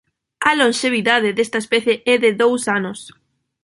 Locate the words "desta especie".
1.37-1.95